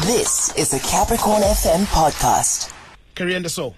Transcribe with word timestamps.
This 0.00 0.56
is 0.56 0.72
a 0.72 0.78
Capricorn 0.88 1.42
FM 1.42 1.84
podcast. 1.84 2.72
Karyendasoul. 3.14 3.74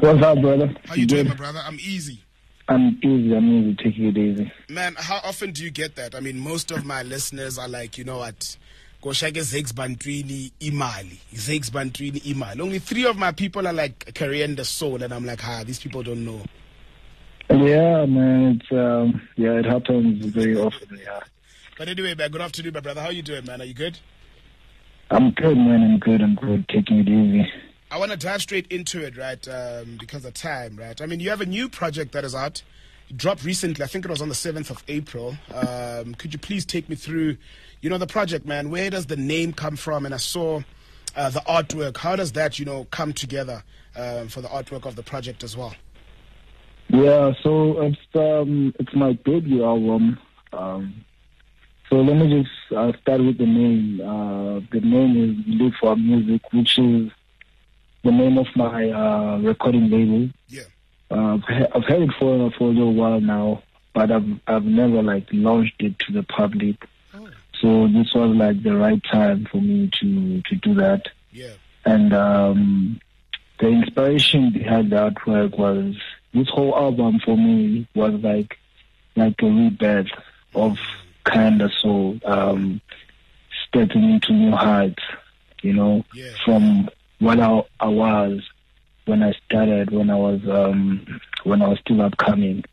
What's 0.00 0.20
up, 0.20 0.40
brother? 0.40 0.74
How 0.86 0.96
you 0.96 1.06
doing, 1.06 1.28
my 1.28 1.36
brother? 1.36 1.60
I'm 1.64 1.76
easy. 1.76 2.20
I'm 2.66 2.98
easy. 3.00 3.36
I'm 3.36 3.48
easy. 3.48 3.76
Taking 3.76 4.06
it 4.06 4.18
easy. 4.18 4.52
Man, 4.68 4.96
how 4.98 5.20
often 5.22 5.52
do 5.52 5.62
you 5.62 5.70
get 5.70 5.94
that? 5.94 6.16
I 6.16 6.20
mean, 6.20 6.40
most 6.40 6.72
of 6.72 6.84
my 6.84 7.04
listeners 7.04 7.58
are 7.58 7.68
like, 7.68 7.96
you 7.96 8.02
know 8.02 8.18
what? 8.18 8.56
Goshake 9.04 9.34
Zakes 9.34 9.72
Bantwini 9.72 10.50
Imali. 10.58 11.18
Zakes 11.32 11.70
Bantwini 11.70 12.20
Imali. 12.22 12.60
Only 12.60 12.80
three 12.80 13.06
of 13.06 13.16
my 13.16 13.30
people 13.30 13.68
are 13.68 13.72
like 13.72 14.12
Karyendasoul, 14.14 15.02
and 15.02 15.14
I'm 15.14 15.24
like, 15.24 15.46
ah, 15.46 15.62
these 15.64 15.78
people 15.78 16.02
don't 16.02 16.24
know. 16.24 16.42
Yeah, 17.50 18.04
man. 18.06 18.60
It's 18.60 18.72
um, 18.72 19.22
yeah, 19.36 19.60
it 19.60 19.64
happens 19.66 20.26
very 20.26 20.56
often. 20.56 20.98
Yeah. 21.00 21.20
But 21.78 21.88
anyway, 21.88 22.16
man, 22.16 22.32
good 22.32 22.40
afternoon, 22.40 22.74
my 22.74 22.80
brother. 22.80 23.00
How 23.00 23.10
you 23.10 23.22
doing, 23.22 23.46
man? 23.46 23.60
Are 23.60 23.64
you 23.64 23.74
good? 23.74 23.96
I'm 25.12 25.30
good, 25.32 25.58
man. 25.58 25.82
I'm 25.82 25.98
good. 25.98 26.22
I'm 26.22 26.34
good. 26.36 26.66
Taking 26.68 27.00
it 27.00 27.08
easy. 27.08 27.52
I 27.90 27.98
want 27.98 28.12
to 28.12 28.16
dive 28.16 28.40
straight 28.40 28.66
into 28.72 29.04
it, 29.04 29.18
right? 29.18 29.46
Um, 29.46 29.98
because 30.00 30.24
of 30.24 30.32
time, 30.32 30.76
right? 30.76 30.98
I 31.02 31.04
mean, 31.04 31.20
you 31.20 31.28
have 31.28 31.42
a 31.42 31.46
new 31.46 31.68
project 31.68 32.12
that 32.12 32.24
is 32.24 32.34
out. 32.34 32.62
It 33.10 33.18
dropped 33.18 33.44
recently. 33.44 33.84
I 33.84 33.88
think 33.88 34.06
it 34.06 34.10
was 34.10 34.22
on 34.22 34.30
the 34.30 34.34
7th 34.34 34.70
of 34.70 34.82
April. 34.88 35.36
Um, 35.54 36.14
could 36.14 36.32
you 36.32 36.38
please 36.38 36.64
take 36.64 36.88
me 36.88 36.96
through, 36.96 37.36
you 37.82 37.90
know, 37.90 37.98
the 37.98 38.06
project, 38.06 38.46
man? 38.46 38.70
Where 38.70 38.88
does 38.88 39.04
the 39.04 39.16
name 39.16 39.52
come 39.52 39.76
from? 39.76 40.06
And 40.06 40.14
I 40.14 40.18
saw 40.18 40.62
uh, 41.14 41.28
the 41.28 41.40
artwork. 41.40 41.98
How 41.98 42.16
does 42.16 42.32
that, 42.32 42.58
you 42.58 42.64
know, 42.64 42.86
come 42.90 43.12
together 43.12 43.62
um, 43.94 44.28
for 44.28 44.40
the 44.40 44.48
artwork 44.48 44.86
of 44.86 44.96
the 44.96 45.02
project 45.02 45.44
as 45.44 45.58
well? 45.58 45.74
Yeah, 46.88 47.32
so 47.42 47.82
it's 47.82 47.98
um, 48.14 48.74
it's 48.78 48.94
my 48.94 49.12
debut 49.24 49.62
album. 49.62 50.18
Um, 50.52 51.04
so 51.92 51.98
let 52.00 52.16
me 52.16 52.42
just 52.42 52.72
uh, 52.74 52.90
start 53.02 53.20
with 53.20 53.36
the 53.36 53.44
name. 53.44 54.00
Uh, 54.00 54.60
the 54.72 54.80
name 54.80 55.12
is 55.22 55.60
Live 55.60 55.74
for 55.78 55.94
Music, 55.94 56.40
which 56.50 56.78
is 56.78 57.10
the 58.02 58.10
name 58.10 58.38
of 58.38 58.46
my 58.56 58.88
uh, 58.88 59.36
recording 59.40 59.90
label. 59.90 60.30
Yeah. 60.48 60.62
Uh, 61.10 61.36
I've 61.74 61.84
had 61.84 62.00
it 62.00 62.10
for 62.18 62.50
for 62.52 62.70
a 62.70 62.72
little 62.72 62.94
while 62.94 63.20
now, 63.20 63.62
but 63.92 64.10
I've 64.10 64.26
I've 64.46 64.64
never 64.64 65.02
like 65.02 65.28
launched 65.32 65.82
it 65.82 65.98
to 65.98 66.12
the 66.14 66.22
public. 66.22 66.76
Oh. 67.12 67.28
So 67.60 67.88
this 67.88 68.14
was 68.14 68.34
like 68.36 68.62
the 68.62 68.74
right 68.74 69.02
time 69.12 69.46
for 69.52 69.60
me 69.60 69.90
to 70.00 70.40
to 70.40 70.54
do 70.54 70.74
that. 70.76 71.08
Yeah. 71.30 71.52
And 71.84 72.14
um, 72.14 73.00
the 73.60 73.68
inspiration 73.68 74.50
behind 74.50 74.92
the 74.92 75.10
artwork 75.10 75.58
was 75.58 75.96
this 76.32 76.48
whole 76.48 76.74
album 76.74 77.20
for 77.22 77.36
me 77.36 77.86
was 77.94 78.14
like 78.22 78.56
like 79.14 79.42
a 79.42 79.46
rebirth 79.46 80.08
of 80.54 80.78
kind 80.78 81.01
of 81.26 81.70
so 81.82 82.18
um, 82.24 82.80
stepping 83.68 84.04
into 84.10 84.32
new 84.32 84.52
heights, 84.52 85.02
you 85.62 85.72
know, 85.72 86.04
Yeah. 86.14 86.30
from 86.44 86.88
what 87.18 87.38
I, 87.40 87.62
I 87.80 87.88
was 87.88 88.40
when 89.06 89.22
I 89.22 89.32
started, 89.46 89.90
when 89.90 90.10
I 90.10 90.16
was 90.16 90.40
um, 90.48 91.20
when 91.44 91.62
I 91.62 91.68
was 91.68 91.78
still 91.80 92.00
upcoming. 92.02 92.64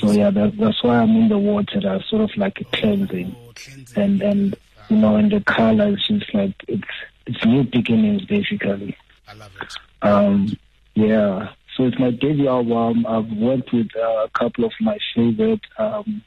So 0.00 0.10
yeah, 0.10 0.30
that, 0.30 0.56
that's 0.58 0.82
why 0.82 0.98
I'm 0.98 1.10
in 1.16 1.28
the 1.28 1.38
water. 1.38 1.80
That's 1.82 2.08
sort 2.08 2.22
of 2.22 2.36
like 2.36 2.60
a 2.60 2.64
cleansing, 2.76 3.34
Oh, 3.38 3.52
cleansing. 3.54 4.02
and 4.02 4.22
and 4.22 4.56
you 4.90 4.96
know, 4.96 5.16
and 5.16 5.30
the 5.32 5.40
colors 5.40 6.04
just 6.06 6.32
like 6.34 6.54
it's 6.68 6.88
it's 7.26 7.44
new 7.44 7.62
beginnings 7.64 8.24
basically. 8.24 8.96
I 9.28 9.32
love 9.34 9.52
it. 9.60 9.74
Um, 10.02 10.56
yeah. 10.94 11.50
So 11.76 11.84
it's 11.84 11.98
my 11.98 12.10
debut 12.10 12.48
album. 12.48 13.04
I've 13.06 13.30
worked 13.36 13.72
with 13.72 13.88
uh, 13.96 14.24
a 14.24 14.30
couple 14.32 14.64
of 14.64 14.72
my 14.80 14.98
favorite 15.14 15.60
um, 15.78 16.22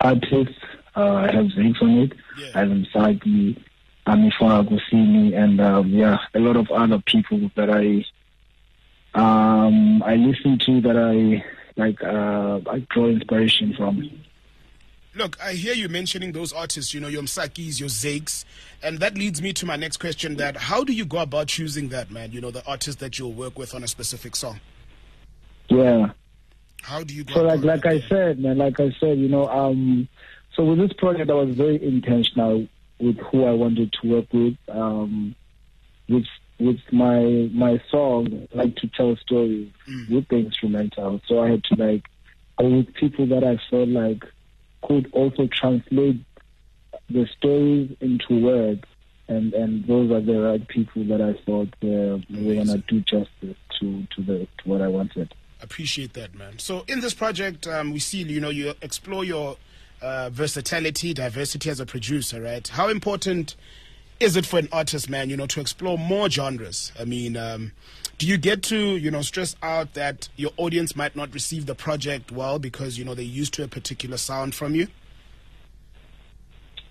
artists. 0.00 0.58
Uh, 0.96 1.14
I 1.14 1.32
have 1.32 1.46
Zakes 1.46 1.82
on 1.82 1.90
it. 1.98 2.12
Yeah. 2.38 2.48
I 2.54 2.58
have 2.60 2.68
Msaki, 2.68 3.62
Amifa 4.06 4.64
Agusini, 4.64 5.36
and 5.36 5.60
um, 5.60 5.88
yeah, 5.88 6.18
a 6.34 6.40
lot 6.40 6.56
of 6.56 6.70
other 6.70 7.02
people 7.06 7.50
that 7.56 7.70
I 7.70 8.04
um, 9.14 10.02
I 10.02 10.16
listen 10.16 10.58
to 10.66 10.80
that 10.82 10.96
I 10.96 11.44
like. 11.80 12.02
Uh, 12.02 12.60
I 12.70 12.86
draw 12.90 13.08
inspiration 13.08 13.74
from. 13.74 14.10
Look, 15.14 15.36
I 15.42 15.54
hear 15.54 15.74
you 15.74 15.88
mentioning 15.88 16.32
those 16.32 16.52
artists, 16.52 16.94
you 16.94 17.00
know, 17.00 17.08
your 17.08 17.22
Msakis, 17.22 17.80
your 17.80 17.88
Zakes, 17.88 18.44
and 18.82 18.98
that 19.00 19.16
leads 19.16 19.42
me 19.42 19.52
to 19.54 19.66
my 19.66 19.74
next 19.74 19.96
question 19.96 20.36
that 20.36 20.56
how 20.56 20.84
do 20.84 20.92
you 20.92 21.04
go 21.04 21.18
about 21.18 21.48
choosing 21.48 21.88
that, 21.88 22.10
man? 22.10 22.30
You 22.30 22.40
know, 22.40 22.50
the 22.50 22.64
artist 22.66 23.00
that 23.00 23.18
you'll 23.18 23.32
work 23.32 23.58
with 23.58 23.74
on 23.74 23.82
a 23.82 23.88
specific 23.88 24.36
song. 24.36 24.60
Yeah. 25.68 26.10
How 26.82 27.02
do 27.04 27.14
you 27.14 27.24
So 27.32 27.42
like 27.42 27.62
like? 27.64 27.86
I 27.86 28.00
said, 28.08 28.38
man, 28.38 28.58
like 28.58 28.80
I 28.80 28.90
said, 29.00 29.18
you 29.18 29.28
know, 29.28 29.48
um, 29.48 30.08
so 30.54 30.64
with 30.64 30.78
this 30.78 30.92
project, 30.94 31.30
I 31.30 31.34
was 31.34 31.54
very 31.56 31.82
intentional 31.82 32.66
with 32.98 33.16
who 33.18 33.44
I 33.44 33.52
wanted 33.52 33.92
to 34.00 34.08
work 34.08 34.26
with. 34.32 34.56
Um, 34.68 35.34
with 36.08 36.26
with 36.58 36.80
my 36.90 37.48
my 37.52 37.80
song, 37.90 38.48
I 38.52 38.56
like 38.56 38.76
to 38.76 38.88
tell 38.88 39.16
stories 39.16 39.70
Mm. 39.88 40.10
with 40.10 40.28
the 40.28 40.36
instrumental. 40.36 41.20
So 41.28 41.40
I 41.40 41.50
had 41.50 41.64
to 41.64 41.74
like 41.76 42.04
go 42.58 42.68
with 42.68 42.94
people 42.94 43.26
that 43.26 43.44
I 43.44 43.58
felt 43.70 43.88
like 43.88 44.24
could 44.82 45.08
also 45.12 45.46
translate 45.48 46.20
the 47.10 47.26
stories 47.38 47.90
into 48.00 48.40
words. 48.40 48.84
And 49.28 49.52
and 49.52 49.86
those 49.86 50.10
are 50.10 50.20
the 50.22 50.40
right 50.40 50.66
people 50.66 51.04
that 51.04 51.20
I 51.20 51.34
thought 51.44 51.68
uh, 51.84 52.18
were 52.30 52.54
gonna 52.54 52.78
do 52.88 53.00
justice 53.00 53.56
to 53.80 54.06
to 54.16 54.22
the 54.22 54.38
to 54.58 54.68
what 54.68 54.80
I 54.80 54.88
wanted. 54.88 55.32
Appreciate 55.60 56.12
that, 56.12 56.34
man. 56.34 56.58
So 56.58 56.84
in 56.86 57.00
this 57.00 57.14
project, 57.14 57.66
um, 57.66 57.92
we 57.92 57.98
see, 57.98 58.22
you 58.22 58.40
know, 58.40 58.50
you 58.50 58.74
explore 58.80 59.24
your 59.24 59.56
uh, 60.00 60.30
versatility, 60.30 61.12
diversity 61.12 61.68
as 61.70 61.80
a 61.80 61.86
producer, 61.86 62.40
right? 62.40 62.66
How 62.66 62.88
important 62.88 63.56
is 64.20 64.36
it 64.36 64.46
for 64.46 64.58
an 64.58 64.68
artist, 64.72 65.08
man, 65.08 65.30
you 65.30 65.36
know, 65.36 65.46
to 65.46 65.60
explore 65.60 65.98
more 65.98 66.28
genres? 66.30 66.92
I 66.98 67.04
mean, 67.04 67.36
um, 67.36 67.72
do 68.18 68.26
you 68.26 68.36
get 68.36 68.62
to, 68.64 68.76
you 68.76 69.10
know, 69.10 69.22
stress 69.22 69.56
out 69.62 69.94
that 69.94 70.28
your 70.36 70.50
audience 70.56 70.96
might 70.96 71.14
not 71.14 71.32
receive 71.32 71.66
the 71.66 71.74
project 71.74 72.32
well 72.32 72.58
because, 72.58 72.98
you 72.98 73.04
know, 73.04 73.14
they're 73.14 73.24
used 73.24 73.54
to 73.54 73.64
a 73.64 73.68
particular 73.68 74.16
sound 74.16 74.54
from 74.54 74.74
you? 74.74 74.88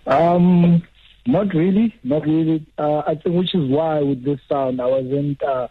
Um, 0.06 0.82
not 1.26 1.52
really, 1.54 1.94
not 2.02 2.22
really. 2.22 2.66
Uh, 2.78 3.00
I 3.00 3.14
think 3.14 3.36
which 3.36 3.54
is 3.54 3.68
why 3.70 4.00
with 4.00 4.24
this 4.24 4.40
sound, 4.48 4.80
I 4.80 4.86
wasn't, 4.86 5.42
uh, 5.42 5.68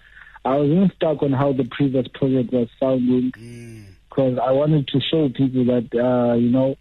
I 0.48 0.56
wasn't 0.58 0.94
stuck 0.96 1.22
on 1.24 1.34
how 1.34 1.52
the 1.54 1.66
previous 1.66 2.08
project 2.14 2.54
was 2.54 2.70
sounding 2.80 3.32
Mm, 3.32 3.86
because 4.10 4.40
I 4.40 4.52
wanted 4.52 4.88
to 4.88 5.00
show 5.02 5.30
people 5.30 5.66
that 5.66 5.88
uh, 5.94 6.36
you 6.36 6.50
know 6.50 6.76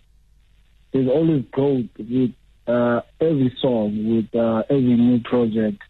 there's 0.93 1.09
always 1.09 1.44
growth 1.50 1.91
with 1.99 2.31
uh, 2.66 3.00
every 3.21 3.55
song, 3.60 4.16
with 4.16 4.34
uh, 4.41 4.62
every 4.71 4.94
new 4.94 5.21
project. 5.21 5.82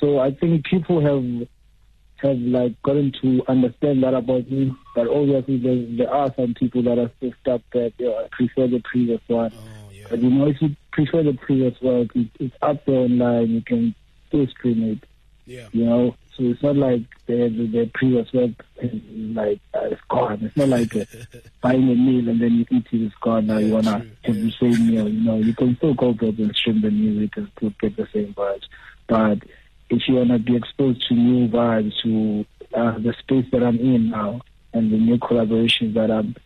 So 0.00 0.18
I 0.18 0.32
think 0.32 0.64
people 0.66 1.00
have 1.00 1.48
have 2.16 2.38
like 2.38 2.80
gotten 2.82 3.12
to 3.22 3.42
understand 3.48 4.02
that 4.02 4.14
about 4.14 4.50
me. 4.50 4.72
But 4.94 5.06
obviously, 5.08 5.58
there, 5.58 5.96
there 5.98 6.12
are 6.12 6.34
some 6.34 6.54
people 6.54 6.82
that 6.82 6.98
are 6.98 7.10
still 7.18 7.32
stuck 7.40 7.62
that 7.72 7.92
you 7.98 8.06
know, 8.06 8.26
prefer 8.32 8.66
the 8.66 8.82
previous 8.84 9.20
one. 9.28 9.52
oh, 9.54 9.90
yeah. 9.92 10.06
But 10.10 10.20
you 10.20 10.30
know, 10.30 10.48
if 10.48 10.60
you 10.60 10.74
prefer 10.92 11.22
the 11.22 11.34
previous 11.34 11.80
work, 11.80 12.08
it, 12.14 12.28
it's 12.40 12.54
up 12.62 12.84
there 12.84 12.96
online. 12.96 13.50
You 13.50 13.62
can 13.62 13.94
still 14.28 14.46
stream 14.48 14.82
it. 14.92 15.04
Yeah. 15.46 15.68
You 15.72 15.84
know, 15.84 16.16
so 16.36 16.44
it's 16.44 16.62
not 16.62 16.76
like 16.76 17.02
the 17.26 17.48
the, 17.48 17.66
the 17.66 17.90
previous 17.94 18.32
work 18.32 18.50
is 18.82 18.92
like 19.34 19.60
uh, 19.74 19.86
it's 19.90 20.00
gone. 20.08 20.40
It's 20.42 20.56
not 20.56 20.68
like 20.68 20.94
uh, 20.94 21.04
buying 21.62 21.90
a 21.90 21.94
meal 21.94 22.28
and 22.28 22.40
then 22.40 22.52
you 22.52 22.66
eat 22.70 22.86
it. 22.92 23.02
It's 23.06 23.14
gone. 23.16 23.46
Now 23.46 23.58
you 23.58 23.72
wanna 23.72 24.00
true. 24.00 24.10
have 24.22 24.36
the 24.36 24.50
same 24.60 24.86
meal. 24.86 25.08
You 25.08 25.20
know, 25.20 25.38
you 25.38 25.54
can 25.54 25.76
still 25.76 25.94
go 25.94 26.12
back 26.12 26.38
and 26.38 26.54
stream 26.54 26.82
the 26.82 26.90
music 26.90 27.36
and 27.36 27.50
still 27.56 27.72
get 27.80 27.96
the 27.96 28.06
same 28.12 28.34
vibes. 28.34 28.64
But 29.06 29.38
if 29.88 30.02
you 30.08 30.16
wanna 30.16 30.38
be 30.38 30.56
exposed 30.56 31.06
to 31.08 31.14
new 31.14 31.48
vibes, 31.48 31.92
to 32.02 32.44
uh, 32.74 32.98
the 32.98 33.14
space 33.18 33.46
that 33.52 33.62
I'm 33.62 33.78
in 33.78 34.10
now, 34.10 34.42
and 34.72 34.92
the 34.92 34.98
new 34.98 35.16
collaborations 35.16 35.94
that 35.94 36.10
I'm 36.10 36.36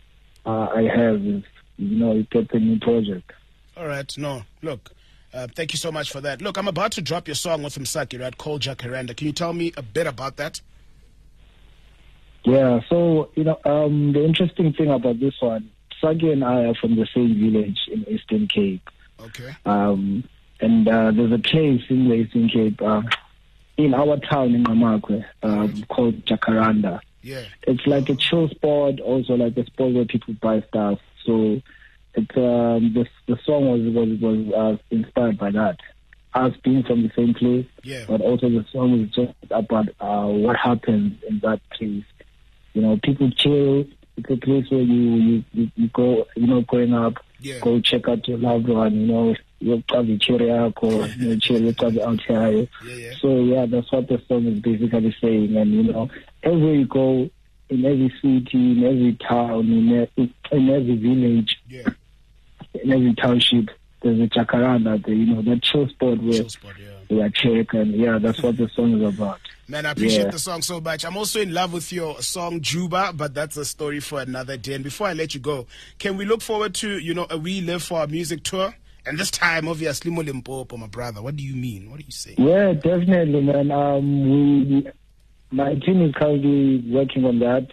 uh, 0.45 0.67
I 0.73 0.83
have, 0.83 1.15
is 1.25 1.43
you 1.77 1.97
know, 1.97 2.13
you 2.13 2.23
get 2.23 2.49
the 2.49 2.59
new 2.59 2.79
project. 2.79 3.31
All 3.75 3.87
right. 3.87 4.11
No, 4.17 4.43
look. 4.61 4.91
Uh, 5.33 5.47
thank 5.55 5.71
you 5.73 5.77
so 5.77 5.91
much 5.91 6.11
for 6.11 6.19
that. 6.21 6.41
Look, 6.41 6.57
I'm 6.57 6.67
about 6.67 6.91
to 6.93 7.01
drop 7.01 7.27
your 7.27 7.35
song 7.35 7.63
with 7.63 7.77
Msaki, 7.77 8.19
right? 8.19 8.37
Called 8.37 8.61
Jacaranda. 8.61 9.15
Can 9.15 9.27
you 9.27 9.33
tell 9.33 9.53
me 9.53 9.71
a 9.77 9.81
bit 9.81 10.05
about 10.07 10.37
that? 10.37 10.59
Yeah, 12.43 12.81
so 12.89 13.29
you 13.35 13.43
know, 13.43 13.59
um, 13.65 14.13
the 14.13 14.25
interesting 14.25 14.73
thing 14.73 14.89
about 14.89 15.19
this 15.19 15.35
one, 15.39 15.69
Msaki 16.01 16.31
and 16.33 16.43
I 16.43 16.65
are 16.65 16.75
from 16.75 16.95
the 16.95 17.07
same 17.13 17.39
village 17.39 17.79
in 17.87 18.03
Eastern 18.09 18.47
Cape, 18.47 18.89
Okay. 19.21 19.55
um, 19.65 20.23
and 20.59 20.87
uh, 20.87 21.11
there's 21.11 21.31
a 21.31 21.37
place 21.39 21.81
in 21.89 22.09
the 22.09 22.15
Eastern 22.15 22.49
Cape, 22.49 22.81
uh, 22.81 23.03
in 23.77 23.93
our 23.93 24.17
town 24.17 24.55
in 24.55 24.63
Ngqamakhwe, 24.63 25.23
um, 25.43 25.83
called 25.83 26.25
Jacaranda. 26.25 26.99
Yeah. 27.21 27.43
It's 27.67 27.85
like 27.85 28.09
a 28.09 28.15
chill 28.15 28.49
spot, 28.49 28.99
also 28.99 29.35
like 29.35 29.55
a 29.57 29.65
spot 29.67 29.93
where 29.93 30.05
people 30.05 30.33
buy 30.41 30.61
stuff. 30.67 30.99
So, 31.23 31.61
it's 32.15 32.37
um, 32.37 32.93
the 32.93 33.05
the 33.27 33.37
song 33.45 33.69
was 33.71 33.81
was 33.93 34.19
was 34.19 34.53
uh, 34.53 34.77
inspired 34.89 35.37
by 35.37 35.51
that. 35.51 35.77
Us 36.33 36.53
being 36.63 36.83
from 36.83 37.03
the 37.03 37.11
same 37.15 37.33
place, 37.33 37.65
Yeah. 37.83 38.05
but 38.07 38.21
also 38.21 38.47
the 38.49 38.65
song 38.71 39.01
is 39.01 39.09
just 39.13 39.33
about 39.49 39.89
uh, 39.99 40.27
what 40.27 40.55
happens 40.55 41.21
in 41.27 41.39
that 41.39 41.59
place. 41.71 42.05
You 42.73 42.81
know, 42.83 42.97
people 43.03 43.29
chill. 43.31 43.85
It's 44.17 44.29
a 44.29 44.37
place 44.37 44.69
where 44.69 44.81
you 44.81 45.43
you, 45.53 45.71
you, 45.75 45.87
go, 45.89 46.25
you 46.37 46.47
know, 46.47 46.61
growing 46.61 46.93
up, 46.93 47.15
Yeah. 47.39 47.59
go 47.61 47.79
check 47.81 48.07
out 48.07 48.25
your 48.27 48.37
loved 48.37 48.69
one. 48.69 48.93
You 49.01 49.07
know, 49.07 49.35
yokuchaza 49.61 50.13
icherry 50.15 50.47
yakho 50.47 51.07
necherry 51.17 51.71
yokuchaza 51.73 52.01
out 52.07 52.19
yayo 52.29 52.67
Yeah, 52.87 52.95
yeah. 52.95 53.11
so 53.21 53.43
yeah 53.43 53.65
that's 53.67 53.91
what 53.91 54.07
the 54.07 54.21
song 54.27 54.45
is 54.47 54.59
basically 54.59 55.15
saying 55.21 55.55
and 55.55 55.71
you 55.71 55.83
know 55.83 56.09
everywhere 56.43 56.73
you 56.75 56.85
go 56.87 57.29
in 57.69 57.85
every 57.85 58.09
city 58.21 58.71
in 58.71 58.83
every 58.83 59.13
town 59.27 59.65
in, 59.71 60.07
e- 60.17 60.33
in 60.51 60.69
every 60.69 60.95
village 60.95 61.57
Yeah. 61.69 61.89
In 62.73 62.91
every 62.91 63.13
township 63.15 63.69
there's 64.01 64.19
a 64.19 64.27
jacaranda 64.27 65.03
there 65.05 65.13
you 65.13 65.25
know 65.33 65.41
that 65.41 65.61
chill 65.61 65.87
spot 65.89 66.17
where 66.21 66.47
spot, 66.49 66.73
yeah. 66.79 66.87
we 67.09 67.21
are 67.21 67.29
check 67.29 67.73
and 67.73 67.93
yeah 67.95 68.17
that's 68.17 68.41
what 68.41 68.57
the 68.57 68.69
song 68.75 68.99
is 69.01 69.13
about 69.13 69.39
Man, 69.67 69.85
I 69.85 69.91
appreciate 69.91 70.25
Yeah. 70.25 70.31
the 70.31 70.39
song 70.39 70.61
so 70.61 70.81
much. 70.81 71.05
I'm 71.05 71.15
also 71.15 71.39
in 71.39 71.53
love 71.53 71.71
with 71.71 71.93
your 71.93 72.21
song 72.21 72.59
Juba, 72.59 73.13
but 73.15 73.33
that's 73.33 73.55
a 73.55 73.63
story 73.63 74.01
for 74.01 74.19
another 74.19 74.57
day. 74.57 74.73
And 74.73 74.83
before 74.83 75.07
I 75.07 75.13
let 75.13 75.33
you 75.33 75.39
go, 75.39 75.65
can 75.97 76.17
we 76.17 76.25
look 76.25 76.41
forward 76.41 76.73
to, 76.75 76.99
you 76.99 77.13
know, 77.13 77.25
a 77.29 77.37
We 77.37 77.61
Live 77.61 77.81
for 77.81 77.99
Our 77.99 78.07
music 78.07 78.43
tour? 78.43 78.75
And 79.05 79.17
this 79.17 79.31
time, 79.31 79.69
obviously, 79.69 80.11
Molimpopo, 80.11 80.77
my 80.77 80.87
brother. 80.87 81.21
What 81.21 81.37
do 81.37 81.43
you 81.43 81.55
mean? 81.55 81.89
What 81.89 82.01
are 82.01 82.03
you 82.03 82.11
saying? 82.11 82.35
Yeah, 82.37 82.73
definitely, 82.73 83.41
man. 83.43 83.71
Um, 83.71 84.29
we, 84.73 84.91
my 85.51 85.75
team 85.75 86.01
is 86.01 86.13
currently 86.15 86.83
working 86.91 87.23
on 87.23 87.39
that, 87.39 87.67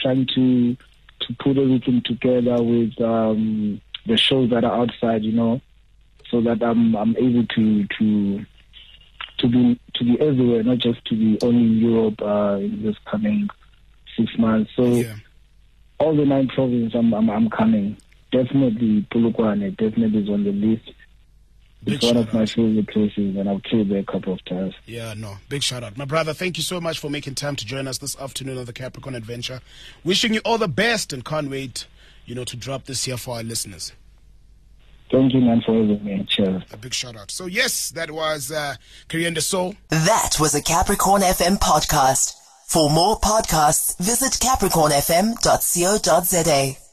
trying 0.00 0.28
to 0.36 0.76
to 1.22 1.34
put 1.42 1.58
everything 1.58 2.02
together 2.04 2.62
with 2.62 2.92
um, 3.00 3.80
the 4.06 4.16
shows 4.16 4.50
that 4.50 4.64
are 4.64 4.80
outside, 4.82 5.22
you 5.24 5.32
know, 5.32 5.60
so 6.30 6.40
that 6.42 6.62
I'm 6.62 6.94
I'm 6.96 7.16
able 7.16 7.46
to 7.46 7.86
to 7.98 8.44
to 9.38 9.48
be 9.48 9.80
to 9.94 10.04
be 10.04 10.20
everywhere, 10.20 10.62
not 10.62 10.78
just 10.78 11.04
to 11.06 11.14
be 11.14 11.38
only 11.42 11.62
in 11.64 11.78
Europe 11.78 12.20
uh, 12.22 12.56
in 12.60 12.82
this 12.82 12.96
coming 13.10 13.48
six 14.16 14.30
months. 14.38 14.70
So 14.76 14.84
Yeah. 14.86 15.14
all 15.98 16.16
the 16.16 16.24
nine 16.24 16.48
provinces, 16.48 16.94
I'm 16.94 17.12
I'm, 17.14 17.28
I'm 17.30 17.50
coming. 17.50 17.96
Definitely 18.32 19.06
Polokwane, 19.12 19.76
definitely 19.76 20.22
is 20.22 20.28
on 20.28 20.44
the 20.44 20.52
list. 20.52 20.90
Big 21.84 21.94
It's 21.96 22.04
one 22.06 22.16
of 22.16 22.32
my 22.34 22.42
out. 22.42 22.48
favorite 22.50 22.88
places, 22.88 23.36
and 23.36 23.48
I've 23.48 23.62
played 23.62 23.88
there 23.88 23.98
a 24.00 24.04
couple 24.04 24.32
of 24.32 24.44
times. 24.44 24.74
Yeah, 24.86 25.14
no. 25.16 25.36
Big 25.48 25.62
shout 25.62 25.84
out. 25.84 25.96
My 25.96 26.04
brother, 26.04 26.34
thank 26.34 26.56
you 26.56 26.64
so 26.64 26.80
much 26.80 26.98
for 26.98 27.08
making 27.08 27.36
time 27.36 27.54
to 27.56 27.64
join 27.64 27.86
us 27.86 27.98
this 27.98 28.18
afternoon 28.18 28.58
on 28.58 28.64
the 28.64 28.72
Capricorn 28.72 29.14
Adventure. 29.14 29.60
Wishing 30.02 30.34
you 30.34 30.40
all 30.44 30.58
the 30.58 30.66
best 30.66 31.12
and 31.12 31.24
can't 31.24 31.48
wait, 31.48 31.86
you 32.26 32.34
know, 32.34 32.44
to 32.44 32.56
drop 32.56 32.84
this 32.84 33.04
here 33.04 33.16
for 33.16 33.36
our 33.36 33.42
listeners. 33.42 33.92
Thank 35.10 35.34
you, 35.34 35.40
man, 35.40 35.62
for 35.64 35.72
having 35.72 36.04
me. 36.04 36.26
Cheers. 36.28 36.62
A 36.72 36.76
big 36.76 36.92
shout 36.92 37.16
out. 37.16 37.30
So, 37.30 37.46
yes, 37.46 37.90
that 37.90 38.10
was 38.10 38.50
uh, 38.50 38.74
Karyendasoul. 39.08 39.76
That 39.88 40.36
was 40.40 40.54
a 40.54 40.62
Capricorn 40.62 41.22
FM 41.22 41.58
podcast. 41.58 42.34
For 42.66 42.90
more 42.90 43.20
podcasts, 43.20 43.96
visit 43.98 44.32
capricornfm.co.za. 44.32 46.85